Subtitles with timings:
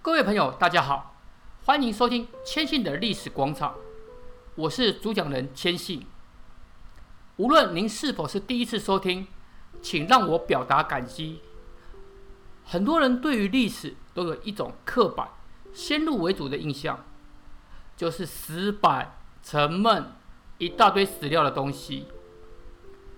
[0.00, 1.16] 各位朋友，大家好，
[1.64, 3.74] 欢迎收听千信的历史广场，
[4.54, 6.06] 我是主讲人千信。
[7.36, 9.26] 无论您是否是第一次收听，
[9.82, 11.40] 请让我表达感激。
[12.64, 15.30] 很多人对于历史都有一种刻板、
[15.74, 17.04] 先入为主的印象，
[17.96, 20.12] 就是死板、沉闷，
[20.58, 22.06] 一大堆史料的东西。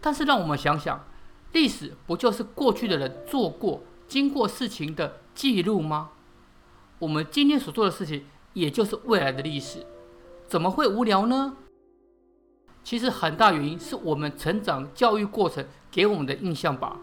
[0.00, 1.06] 但是让我们想想，
[1.52, 6.10] 历史不就是过去的人做过、经过事情的记录吗？
[7.04, 9.84] 我们今天所做的事情，也就是未来的历史，
[10.46, 11.54] 怎么会无聊呢？
[12.82, 16.98] 其实很大原因是我们成长教育过程给我们的印象吧。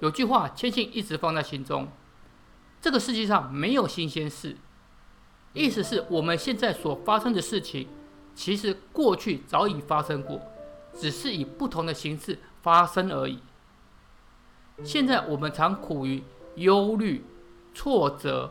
[0.00, 1.86] 有句话，千信一直放在心中：
[2.80, 4.56] 这个世界上没有新鲜事。
[5.52, 7.86] 意思是我们现在所发生的事情，
[8.34, 10.42] 其实过去早已发生过，
[10.92, 13.38] 只是以不同的形式发生而已。
[14.82, 16.24] 现在我们常苦于
[16.56, 17.24] 忧虑。
[17.78, 18.50] 挫折、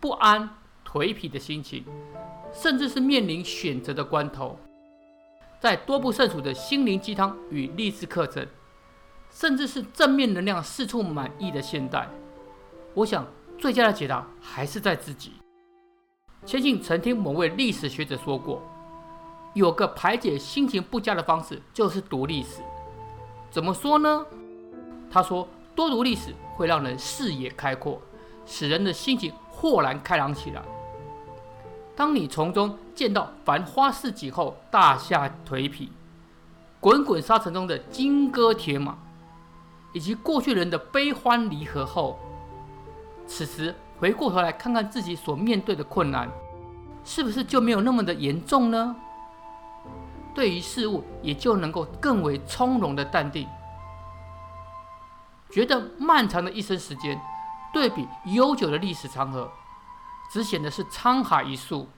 [0.00, 0.48] 不安、
[0.82, 1.84] 颓皮的心情，
[2.54, 4.58] 甚至是面临选择的关头，
[5.60, 8.46] 在多不胜数的心灵鸡汤与励志课程，
[9.30, 12.08] 甚至是正面能量四处满溢的现代，
[12.94, 13.26] 我想
[13.58, 15.32] 最佳的解答还是在自己。
[16.46, 18.62] 千信曾听某位历史学者说过，
[19.52, 22.62] 有个排解心情不佳的方式就是读历史。
[23.50, 24.24] 怎么说呢？
[25.10, 28.00] 他说，多读历史会让人视野开阔。
[28.46, 30.62] 使人的心情豁然开朗起来。
[31.94, 35.88] 当你从中见到繁花似锦后大下颓圮，
[36.80, 38.96] 滚滚沙尘中的金戈铁马，
[39.92, 42.18] 以及过去人的悲欢离合后，
[43.26, 46.28] 此时回过头来看看自己所面对的困难，
[47.04, 48.96] 是不是就没有那么的严重呢？
[50.34, 53.46] 对于事物也就能够更为从容的淡定，
[55.50, 57.20] 觉得漫长的一生时间。
[57.72, 59.50] 对比悠久的历史长河，
[60.30, 61.88] 只显得是沧海一粟，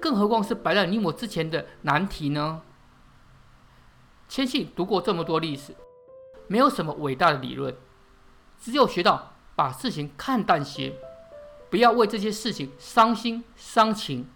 [0.00, 2.62] 更何况是摆在你我之前的难题呢？
[4.28, 5.74] 千信读过这么多历史，
[6.48, 7.76] 没有什么伟大的理论，
[8.60, 10.96] 只有学到把事情看淡些，
[11.68, 14.28] 不要为这些事情伤心伤情，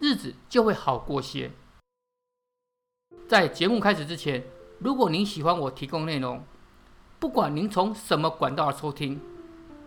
[0.00, 1.52] 日子就会好过些。
[3.28, 4.44] 在节目开始之前，
[4.78, 6.44] 如果您喜欢我提供内容，
[7.18, 9.20] 不管您从什么管道收听。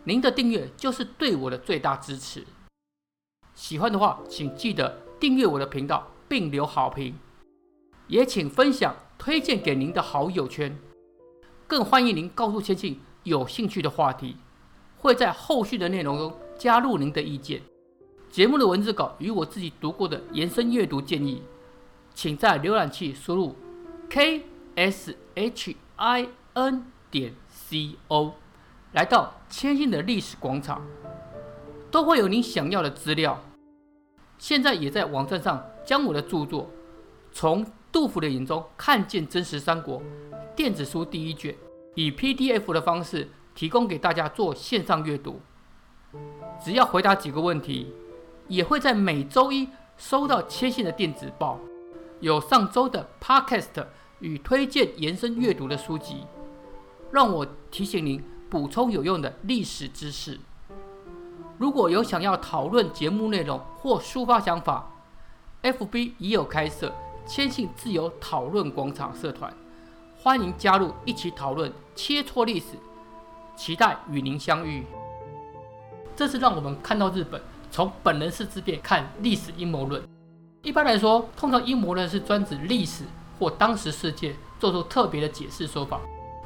[0.10, 2.44] 您的订阅就是对我的最大支持。
[3.54, 7.14] 喜欢的话，请记得订阅我的频道并留好评，
[8.08, 10.76] 也请分享推荐给您的好友圈。
[11.68, 14.38] 更欢迎您告诉千信有兴趣的话题，
[14.98, 17.62] 会在后续的内容中加入您的意见。
[18.32, 21.44] 节目的文字稿与我自己读过的延伸阅读建议，
[22.16, 23.56] 请在浏览器输入
[24.10, 24.44] k
[24.74, 28.34] s h i n 点 c o。
[28.94, 30.82] 来到千信的历史广场，
[31.92, 33.40] 都会有你想要的资料。
[34.40, 36.64] 现在也在网站上将我的著作
[37.32, 40.00] 《从杜甫的眼中看见真实三国》
[40.56, 41.56] 电子书第一卷，
[41.94, 45.40] 以 PDF 的方式提供给大家做线上阅读。
[46.64, 47.94] 只要回答几个问题，
[48.48, 51.60] 也会在每周一收到千信的电子报，
[52.22, 53.86] 有上周的 Podcast
[54.20, 56.24] 与推荐延伸阅读的书籍。
[57.12, 58.24] 让我提醒您。
[58.50, 60.40] 补充有用的历史知识。
[61.58, 64.92] 如果有想要讨论节目内容或抒发想法
[65.62, 66.94] ，FB 已有开设
[67.28, 69.54] “千信自由讨论广场”社团，
[70.18, 72.78] 欢迎加入一起讨论切磋历史，
[73.56, 74.86] 期待与您相遇。
[76.16, 80.02] 这是让我们看到日本从本能寺之变看历史阴谋论。
[80.64, 83.04] 一般来说，通常阴谋论是专指历史
[83.38, 86.00] 或当时世界做出特别的解释说法。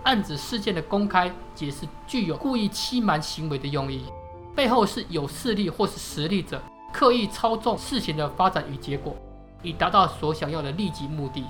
[0.03, 4.03] 暗指事件的公开解释具有故意欺瞒行为的用意，
[4.53, 9.15] 背后是有势力或是实力者刻意操纵事情的发展与结果，
[9.61, 11.43] 以达到所想要的立即目的。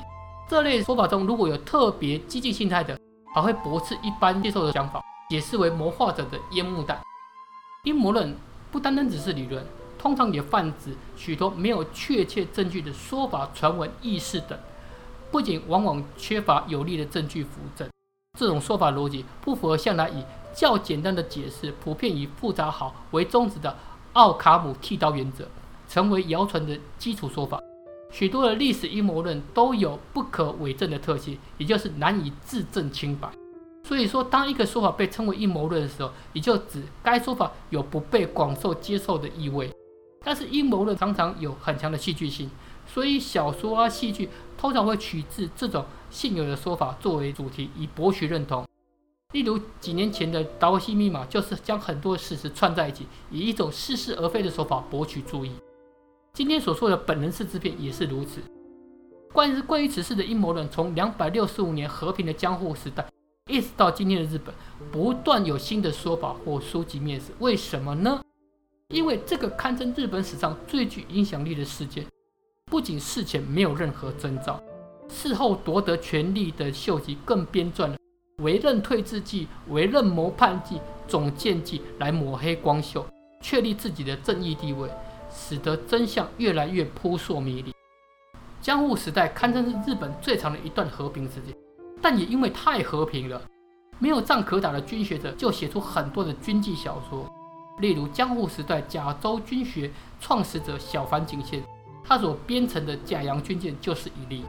[0.48, 2.98] 这类说法中，如果有特别激进心态的，
[3.34, 7.02] 还会驳斥一般接受的想法，解释为谋划者的烟幕弹。
[7.86, 8.36] 阴谋论
[8.72, 9.66] 不单单只是理论，
[9.98, 14.58] 通常也泛指许多没有确切证据的说法、传闻、軼事等，
[15.32, 17.90] 不仅往往缺乏有力的证据辅证。
[18.40, 20.24] 这种说法逻辑不符合向来以
[20.56, 23.78] 较简单的解释，普遍以复杂好为宗旨的
[24.14, 25.48] 奥卡姆剃刀原则，
[25.88, 27.60] 成为谣传的基础说法。
[28.12, 33.30] 许多的历史阴谋论都有不可伪证的特性，也就是难以自证清白。
[33.84, 39.72] 所以说，当一个说法被称为阴谋论的时候，也就指该说法有不被广受接受的意味。
[40.26, 42.50] 但是阴谋论常常有很强的戏剧性。
[42.86, 48.66] 所以小说啊、戏剧通常会取自这种现有的说法作为主题，以博取认同。
[49.32, 55.52] 例如几年前的达文西密码，就是将很多事实串在一起，以一种似是而非的手法博取注意。
[56.34, 58.42] 今天所说的本能寺之变也是如此。
[59.32, 63.04] 关于关于此事的阴谋论，从两百六十五年和平的江户时代，
[63.50, 64.54] 一直到今天的日本，
[64.92, 67.32] 不断有新的说法或书籍面世。
[67.40, 68.22] 为什么呢？
[68.90, 72.06] 因为这个堪称日本史上最具影响力的事件，
[72.74, 74.60] 不仅事前没有任何征兆，
[75.08, 77.96] 事后夺得权力的秀吉更编撰了
[78.44, 80.78] 《委任退治记》《委任谋叛计》
[81.08, 83.06] 《总见计》来抹黑光秀，
[83.44, 84.90] 确立自己的正义地位，
[85.32, 87.72] 使得真相越来越扑朔迷离。
[88.60, 91.56] 江户时代堪称是日本最长的一段和平时间，
[92.02, 93.40] 但也因为太和平了，
[94.00, 97.32] 没有仗可打的军学者就写出很多的军纪小说。
[97.78, 101.64] 例如江户时代甲州军学创始者小凡景宪，
[102.04, 104.44] 他所编成的《假洋军舰》就是一例。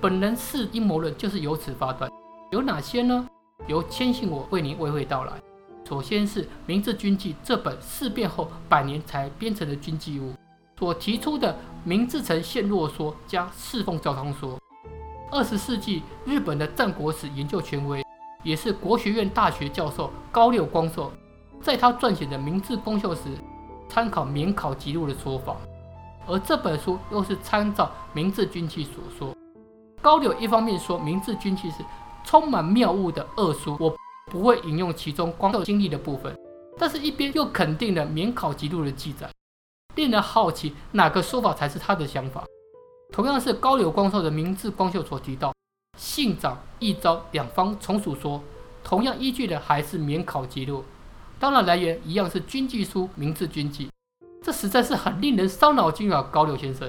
[0.00, 2.10] 本能寺阴谋论就是由此发端。
[2.50, 3.28] 有哪些呢？
[3.66, 5.32] 由谦信我为您娓娓道来。
[5.88, 10.32] 首先是《明治军纪》这本事变后百年才编成的军纪物，
[10.78, 14.58] 所提出的明治城陷落说加侍奉教堂说。
[15.30, 18.04] 二十世纪日本的战国史研究权威，
[18.42, 21.12] 也是国学院大学教授高柳光寿。
[21.60, 23.22] 在他撰写的《明治光秀》时，
[23.88, 25.56] 参考免考记录的说法，
[26.26, 29.34] 而这本书又是参照《明治军纪》所说。
[30.02, 31.84] 高柳一方面说《明治军纪》是
[32.24, 33.96] 充满谬误的恶书，我
[34.30, 36.36] 不会引用其中光秀经历的部分，
[36.76, 39.30] 但是一边又肯定了免考记录的记载，
[39.94, 42.44] 令人好奇哪个说法才是他的想法。
[43.12, 45.54] 同样是高柳光寿的《明治光秀》所提到，
[45.96, 48.42] 信长、义昭两方从属说，
[48.82, 50.84] 同样依据的还是免考记录。
[51.38, 53.86] 当然，来源一样是军纪书《明治军纪》，
[54.46, 56.22] 这实在是很令人伤脑筋啊！
[56.30, 56.88] 高柳先生，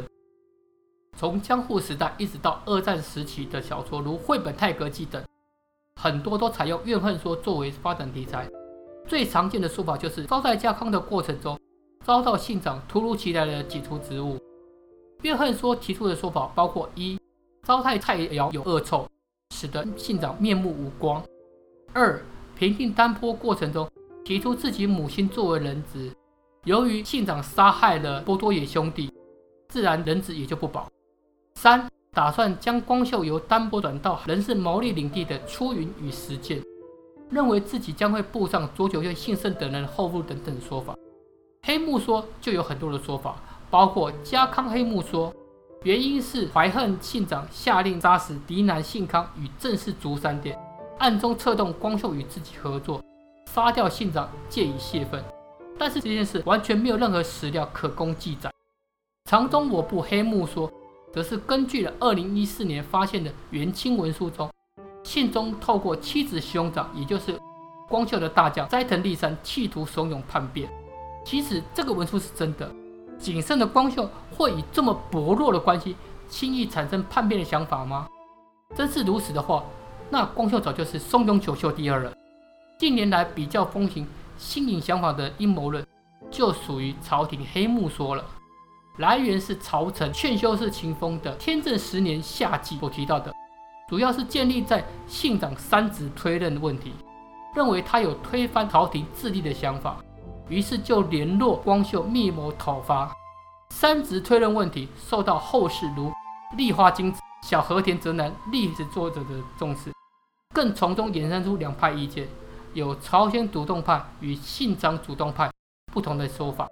[1.18, 5.19] 从江户时代一直到二战时期的小说，如绘本《太阁记》等，
[6.00, 8.48] 很多都采用怨恨说作为发展题材。
[9.07, 11.59] 最常见的说法就是招待家康的过程中，
[12.06, 14.38] 遭到信长突如其来的解除职务。
[15.24, 17.19] 怨恨说提出的说法包括：一、
[17.63, 19.10] 招待菜肴有恶臭，
[19.56, 21.24] 使得信长面目无光；
[21.92, 22.21] 二、
[22.56, 23.89] 平定丹坡过程中。
[24.24, 26.12] 提出自己母亲作为人质，
[26.68, 29.10] 由于信长杀害了波多野兄弟，
[29.69, 30.86] 自然人质也就不保。
[31.56, 36.62] 三，打算将光秀由丹波转到仍是毛利领地的出云与实践，
[37.30, 40.94] 认为自己将会步上佐久间信胜等人的后路等等说法。
[41.66, 43.38] 黑木说就有很多的说法，
[43.70, 45.34] 包括家康黑木说，
[45.84, 50.60] 原因是怀恨信长下令杀死嫡男信康与正室竹山殿，
[50.98, 53.02] 暗中策动光秀与自己合作。
[53.54, 55.24] 杀掉信长，借以泄愤，
[55.77, 58.51] 但是这件事完全没有任何史料可供记载。
[59.29, 60.71] 长宗我部黑幕说，
[61.13, 64.50] 则是根据了二零一四年发现的元清文书中，
[65.03, 67.38] 信中透过妻子兄长，也就是
[67.89, 70.69] 光秀的大将斋藤利三，企图怂恿叛变。
[71.25, 72.71] 其实这个文书是真的，
[73.19, 75.95] 谨慎的光秀会以这么薄弱的关系，
[76.29, 78.07] 轻易产生叛变的想法吗？
[78.75, 79.63] 真是如此的话，
[80.09, 82.13] 那光秀早就是松永久秀第二了。
[82.79, 84.07] 近年来比较风行
[84.38, 85.86] 新颖想法的阴谋论，
[86.30, 88.24] 就属于朝廷黑幕说了。
[88.98, 93.34] 来源是朝臣劝修是晴丰的天正十年夏季所提到的，
[93.89, 96.94] 主要是建立在信长三职推任的问题，
[97.56, 99.98] 认为他有推翻朝廷自立的想法，
[100.50, 103.12] 于是就联络光秀密谋讨伐。
[103.70, 106.12] 三职推任问题受到后世如
[106.58, 109.29] 立花金子、小和田哲男历史作者的
[109.60, 109.91] 重视，
[110.53, 112.27] 更从中衍生出两派意见。
[112.77, 115.50] 有朝鲜主动派与信长主动派
[115.91, 116.67] 不同的说法，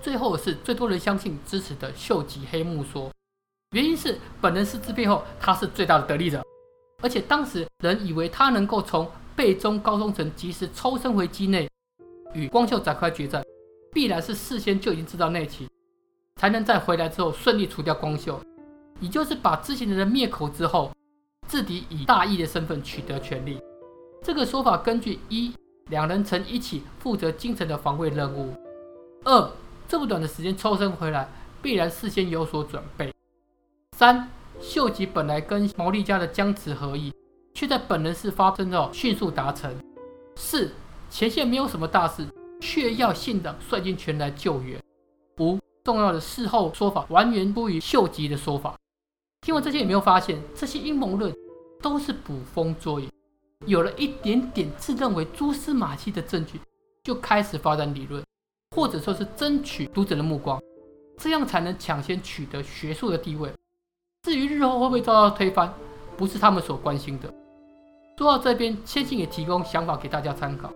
[0.00, 3.12] 最后是最多人相信支持的秀吉黑幕说，
[3.72, 6.42] 原因是本能寺之变后他是最大的得利者，
[7.02, 11.68] 而且当时人以为他能够从背中高中城及时抽身回畿内
[12.32, 13.44] 与光秀展开决战，
[13.92, 15.68] 必然是事先就已经知道内情，
[16.40, 18.40] 才能在回来之后顺利除掉光秀，
[18.98, 20.90] 也就是把之前的人灭口之后，
[21.46, 23.60] 自己以大义的身份取得权力。
[24.24, 25.52] 这个说法根据一，
[25.90, 28.54] 两人曾一起负责京城的防卫任务；
[29.22, 29.50] 二，
[29.86, 31.28] 这么短的时间抽身回来，
[31.60, 33.12] 必然事先有所准备；
[33.98, 34.30] 三，
[34.62, 37.12] 秀吉本来跟毛利家的僵持合议，
[37.52, 39.70] 却在本人事发生后迅速达成；
[40.36, 40.72] 四，
[41.10, 42.26] 前线没有什么大事，
[42.62, 44.80] 却要信长率军前来救援；
[45.38, 48.74] 五，重要的事后说法完全不于秀吉的说法。
[49.42, 51.30] 听完这些，有没有发现这些阴谋论
[51.82, 53.06] 都是捕风捉影？
[53.66, 56.60] 有了一点点自认为蛛丝马迹的证据，
[57.02, 58.22] 就开始发展理论，
[58.76, 60.60] 或者说是争取读者的目光，
[61.18, 63.50] 这样才能抢先取得学术的地位。
[64.22, 65.72] 至于日后会不会遭到推翻，
[66.16, 67.32] 不是他们所关心的。
[68.16, 70.72] 说到这边，千信也提供想法给大家参考。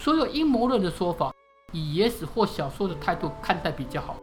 [0.00, 1.32] 所有阴谋论的说法，
[1.72, 4.16] 以野史或小说的态度看待比较好。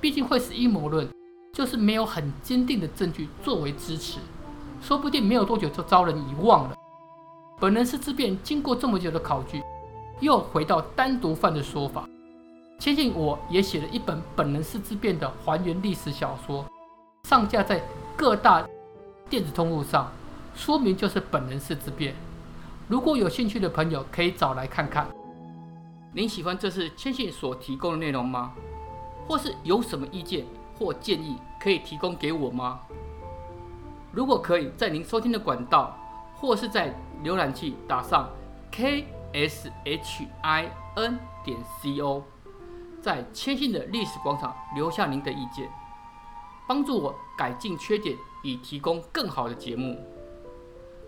[0.00, 1.08] 毕竟会是阴谋论，
[1.52, 4.20] 就是没有很坚定的证据作为支持，
[4.80, 6.74] 说不定没有多久就遭人遗忘了。
[7.60, 9.60] 本能寺之变经过这么久的考据，
[10.20, 12.08] 又回到单独犯的说法。
[12.78, 16.64] 千信我也写了一本本能寺之变的还原历史小说，
[17.24, 17.82] 上架在
[18.16, 18.64] 各大
[19.28, 20.10] 电子通路上。
[20.54, 22.14] 说明就是本能寺之变，
[22.88, 25.06] 如果有兴趣的朋友可以找来看看。
[26.12, 28.52] 您喜欢这次千信所提供的内容吗？
[29.28, 30.44] 或是有什么意见
[30.76, 32.80] 或建议可以提供给我吗？
[34.10, 35.96] 如果可以在您收听的管道，
[36.34, 36.92] 或是在
[37.24, 38.30] 浏览器打上
[38.70, 42.24] k s h i n 点 c o，
[43.00, 45.70] 在千信的历史广场留下您的意见，
[46.66, 49.98] 帮助我改进缺点，以提供更好的节目。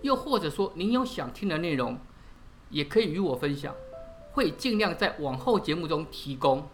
[0.02, 1.98] 又或者说，您有想听的内容，
[2.70, 3.74] 也可以与我分享，
[4.32, 6.68] 会尽量在往后节目中提供。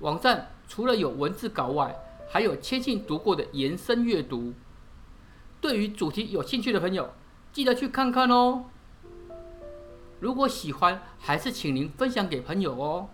[0.00, 1.96] 网站除了有文字稿外，
[2.28, 4.52] 还有千信读过的延伸阅读。
[5.60, 7.12] 对于主题有兴趣的朋友，
[7.52, 8.66] 记得去看看哦。
[10.20, 13.08] 如果喜欢，还是请您分享给朋友哦。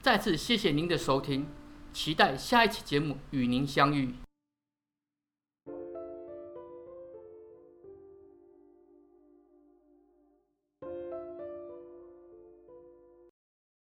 [0.00, 1.46] 再次谢谢您的收听，
[1.92, 4.14] 期待下一期节目与您相遇。